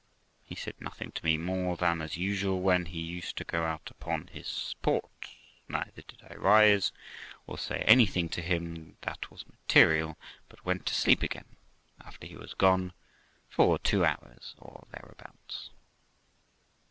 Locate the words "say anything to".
7.59-8.41